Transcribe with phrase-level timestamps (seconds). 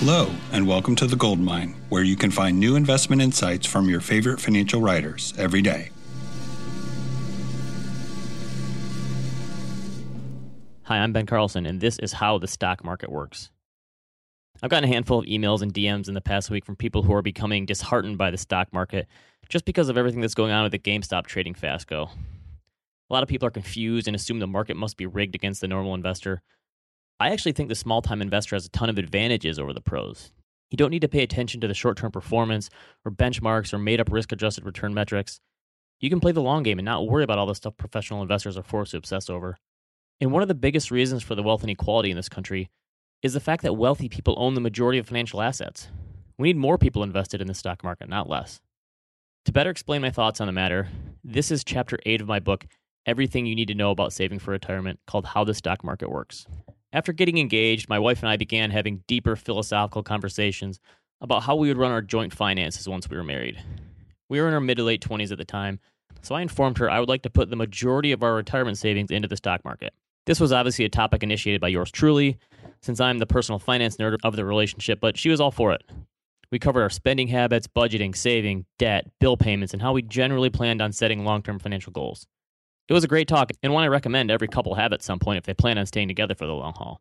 [0.00, 3.88] Hello, and welcome to The Gold Mine, where you can find new investment insights from
[3.88, 5.88] your favorite financial writers every day.
[10.82, 13.50] Hi, I'm Ben Carlson, and this is how the stock market works.
[14.62, 17.14] I've gotten a handful of emails and DMs in the past week from people who
[17.14, 19.08] are becoming disheartened by the stock market
[19.48, 22.10] just because of everything that's going on with the GameStop trading fiasco.
[23.08, 25.68] A lot of people are confused and assume the market must be rigged against the
[25.68, 26.42] normal investor.
[27.18, 30.32] I actually think the small time investor has a ton of advantages over the pros.
[30.70, 32.68] You don't need to pay attention to the short term performance
[33.04, 35.40] or benchmarks or made up risk adjusted return metrics.
[35.98, 38.58] You can play the long game and not worry about all the stuff professional investors
[38.58, 39.56] are forced to obsess over.
[40.20, 42.68] And one of the biggest reasons for the wealth inequality in this country
[43.22, 45.88] is the fact that wealthy people own the majority of financial assets.
[46.36, 48.60] We need more people invested in the stock market, not less.
[49.46, 50.88] To better explain my thoughts on the matter,
[51.24, 52.66] this is chapter 8 of my book,
[53.06, 56.46] Everything You Need to Know About Saving for Retirement, called How the Stock Market Works.
[56.92, 60.80] After getting engaged, my wife and I began having deeper philosophical conversations
[61.20, 63.62] about how we would run our joint finances once we were married.
[64.28, 65.80] We were in our mid to late 20s at the time,
[66.22, 69.10] so I informed her I would like to put the majority of our retirement savings
[69.10, 69.94] into the stock market.
[70.26, 72.38] This was obviously a topic initiated by yours truly,
[72.82, 75.82] since I'm the personal finance nerd of the relationship, but she was all for it.
[76.50, 80.80] We covered our spending habits, budgeting, saving, debt, bill payments, and how we generally planned
[80.80, 82.26] on setting long term financial goals.
[82.88, 85.38] It was a great talk, and one I recommend every couple have at some point
[85.38, 87.00] if they plan on staying together for the long haul.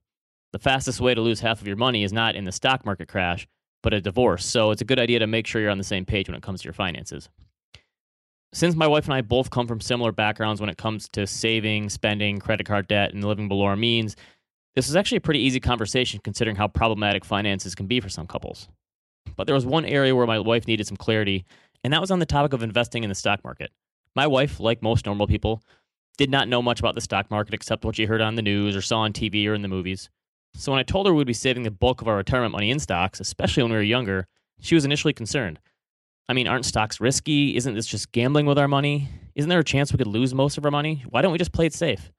[0.51, 3.07] The fastest way to lose half of your money is not in the stock market
[3.07, 3.47] crash,
[3.83, 6.05] but a divorce, so it's a good idea to make sure you're on the same
[6.05, 7.29] page when it comes to your finances.
[8.51, 11.89] Since my wife and I both come from similar backgrounds when it comes to saving,
[11.89, 14.15] spending, credit card debt, and living below our means,
[14.75, 18.25] this was actually a pretty easy conversation considering how problematic finances can be for some
[18.25, 18.69] couples.
[19.35, 21.45] But there was one area where my wife needed some clarity,
[21.83, 23.71] and that was on the topic of investing in the stock market.
[24.15, 25.61] My wife, like most normal people,
[26.17, 28.75] did not know much about the stock market except what she heard on the news
[28.75, 30.09] or saw on TV or in the movies.
[30.55, 32.79] So when I told her we'd be saving the bulk of our retirement money in
[32.79, 34.27] stocks, especially when we were younger,
[34.61, 35.59] she was initially concerned.
[36.29, 37.57] I mean, aren't stocks risky?
[37.57, 39.09] Isn't this just gambling with our money?
[39.35, 41.03] Isn't there a chance we could lose most of our money?
[41.09, 42.11] Why don't we just play it safe?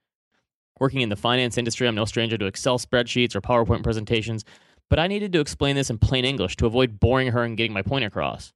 [0.79, 4.45] Working in the finance industry, I'm no stranger to Excel spreadsheets or PowerPoint presentations,
[4.91, 7.73] but I needed to explain this in plain English to avoid boring her and getting
[7.73, 8.53] my point across.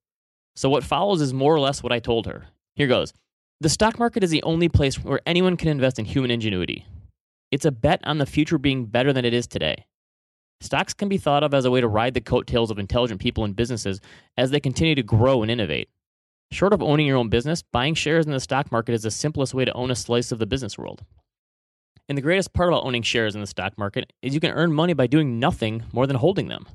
[0.55, 2.49] So what follows is more or less what I told her.
[2.75, 3.15] Here goes.
[3.62, 6.87] The stock market is the only place where anyone can invest in human ingenuity.
[7.50, 9.84] It's a bet on the future being better than it is today.
[10.62, 13.44] Stocks can be thought of as a way to ride the coattails of intelligent people
[13.44, 14.00] and businesses
[14.38, 15.91] as they continue to grow and innovate.
[16.50, 19.53] Short of owning your own business, buying shares in the stock market is the simplest
[19.53, 21.04] way to own a slice of the business world.
[22.09, 24.72] And the greatest part about owning shares in the stock market is you can earn
[24.72, 26.66] money by doing nothing more than holding them.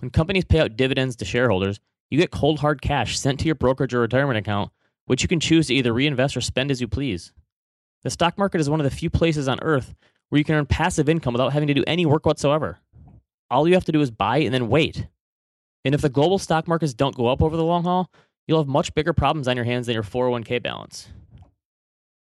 [0.00, 1.80] When companies pay out dividends to shareholders,
[2.10, 4.72] you get cold hard cash sent to your brokerage or retirement account
[5.08, 7.32] which you can choose to either reinvest or spend as you please.
[8.02, 9.94] The stock market is one of the few places on earth
[10.28, 12.78] where you can earn passive income without having to do any work whatsoever.
[13.50, 15.08] All you have to do is buy and then wait.
[15.84, 18.12] And if the global stock markets don't go up over the long haul,
[18.46, 21.08] you'll have much bigger problems on your hands than your 401k balance.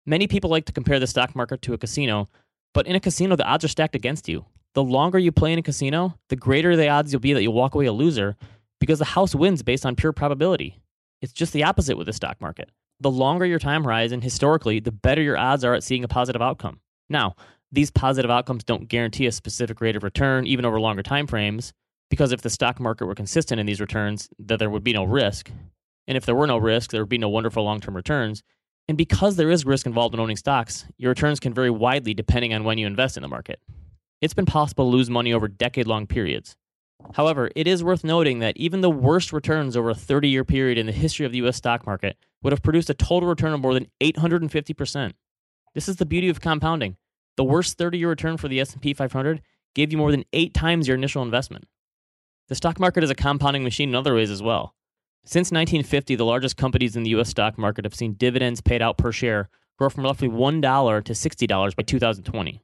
[0.07, 2.29] Many people like to compare the stock market to a casino,
[2.73, 4.47] but in a casino, the odds are stacked against you.
[4.73, 7.53] The longer you play in a casino, the greater the odds you'll be that you'll
[7.53, 8.37] walk away a loser
[8.81, 10.81] because the house wins based on pure probability.
[11.23, 12.71] It's just the opposite with the stock market.
[13.01, 16.43] The longer your time horizon, historically, the better your odds are at seeing a positive
[16.43, 16.81] outcome.
[17.09, 17.35] Now,
[17.73, 21.73] these positive outcomes don't guarantee a specific rate of return, even over longer time frames,
[22.09, 25.05] because if the stock market were consistent in these returns, that there would be no
[25.05, 25.51] risk.
[26.07, 28.43] And if there were no risk, there would be no wonderful long term returns.
[28.89, 32.53] And because there is risk involved in owning stocks, your returns can vary widely depending
[32.53, 33.61] on when you invest in the market.
[34.21, 36.57] It's been possible to lose money over decade long periods.
[37.15, 40.79] However, it is worth noting that even the worst returns over a 30 year period
[40.79, 43.61] in the history of the US stock market would have produced a total return of
[43.61, 45.13] more than 850%.
[45.75, 46.97] This is the beauty of compounding.
[47.37, 49.41] The worst 30 year return for the S&P 500
[49.75, 51.67] gave you more than 8 times your initial investment.
[52.49, 54.75] The stock market is a compounding machine in other ways as well.
[55.25, 58.99] Since 1950, the largest companies in the US stock market have seen dividends paid out
[58.99, 62.63] per share grow from roughly $1 to $60 by 2020.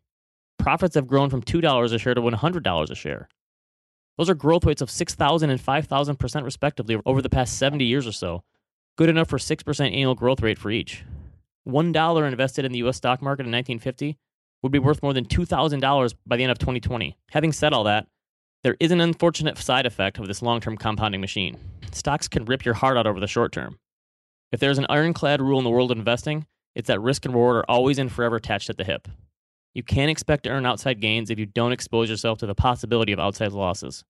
[0.58, 3.28] Profits have grown from $2 a share to $100 a share.
[4.18, 8.12] Those are growth rates of 6,000 and 5,000% respectively over the past 70 years or
[8.12, 8.44] so,
[8.96, 11.04] good enough for 6% annual growth rate for each.
[11.68, 14.16] $1 invested in the US stock market in 1950
[14.62, 17.16] would be worth more than $2,000 by the end of 2020.
[17.30, 18.06] Having said all that,
[18.62, 21.58] there is an unfortunate side effect of this long term compounding machine.
[21.92, 23.78] Stocks can rip your heart out over the short term.
[24.50, 27.56] If there's an ironclad rule in the world of investing, it's that risk and reward
[27.56, 29.08] are always and forever attached at the hip.
[29.76, 33.12] You can't expect to earn outside gains if you don't expose yourself to the possibility
[33.12, 34.04] of outside losses.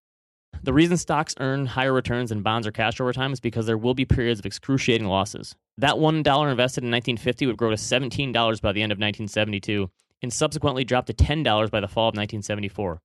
[0.63, 3.77] The reason stocks earn higher returns than bonds or cash over time is because there
[3.77, 5.57] will be periods of excruciating losses.
[5.77, 9.91] That $1 invested in 1950 would grow to $17 by the end of 1972
[10.23, 13.01] and subsequently drop to $10 by the fall of 1974.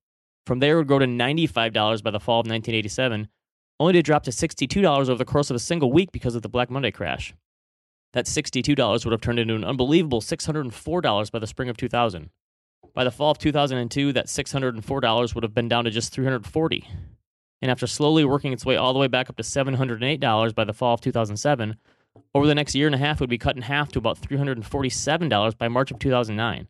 [0.46, 3.26] From there, it would grow to $95 by the fall of 1987,
[3.80, 6.48] only to drop to $62 over the course of a single week because of the
[6.48, 7.34] Black Monday crash.
[8.12, 12.30] That $62 would have turned into an unbelievable $604 by the spring of 2000.
[12.94, 16.88] By the fall of 2002, that $604 would have been down to just 340.
[17.62, 20.72] And after slowly working its way all the way back up to $708 by the
[20.72, 21.76] fall of 2007,
[22.34, 25.56] over the next year and a half, would be cut in half to about $347
[25.56, 26.68] by March of 2009.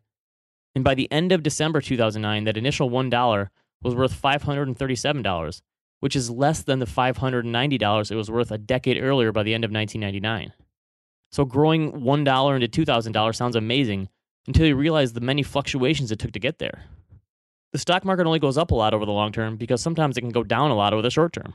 [0.75, 3.49] And by the end of December 2009, that initial $1
[3.81, 5.61] was worth $537,
[5.99, 9.65] which is less than the $590 it was worth a decade earlier by the end
[9.65, 10.53] of 1999.
[11.31, 14.09] So growing $1 into $2,000 sounds amazing
[14.47, 16.83] until you realize the many fluctuations it took to get there.
[17.71, 20.21] The stock market only goes up a lot over the long term because sometimes it
[20.21, 21.53] can go down a lot over the short term.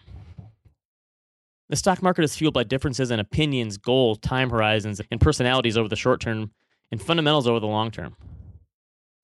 [1.68, 5.88] The stock market is fueled by differences in opinions, goals, time horizons, and personalities over
[5.88, 6.50] the short term
[6.90, 8.16] and fundamentals over the long term.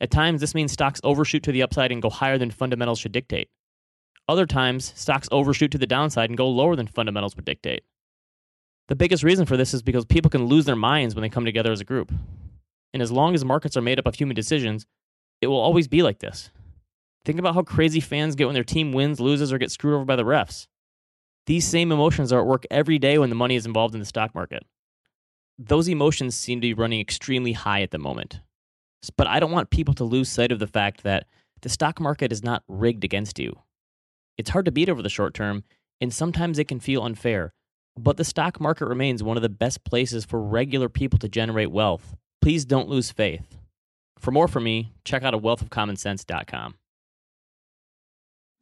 [0.00, 3.12] At times, this means stocks overshoot to the upside and go higher than fundamentals should
[3.12, 3.48] dictate.
[4.28, 7.84] Other times, stocks overshoot to the downside and go lower than fundamentals would dictate.
[8.88, 11.44] The biggest reason for this is because people can lose their minds when they come
[11.46, 12.12] together as a group.
[12.94, 14.86] And as long as markets are made up of human decisions,
[15.42, 16.50] it will always be like this.
[17.24, 20.04] Think about how crazy fans get when their team wins, loses, or gets screwed over
[20.04, 20.68] by the refs.
[21.46, 24.06] These same emotions are at work every day when the money is involved in the
[24.06, 24.64] stock market.
[25.58, 28.40] Those emotions seem to be running extremely high at the moment.
[29.16, 31.26] But I don't want people to lose sight of the fact that
[31.62, 33.58] the stock market is not rigged against you.
[34.38, 35.64] It's hard to beat over the short term,
[36.00, 37.54] and sometimes it can feel unfair.
[37.98, 41.70] But the stock market remains one of the best places for regular people to generate
[41.70, 42.16] wealth.
[42.44, 43.56] Please don't lose faith.
[44.18, 46.74] For more from me, check out a wealthofcommonsense.com.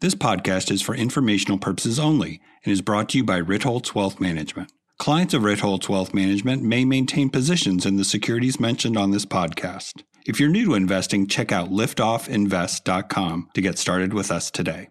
[0.00, 4.20] This podcast is for informational purposes only and is brought to you by Ritholtz Wealth
[4.20, 4.70] Management.
[5.00, 10.04] Clients of Ritholtz Wealth Management may maintain positions in the securities mentioned on this podcast.
[10.26, 14.90] If you're new to investing, check out liftoffinvest.com to get started with us today.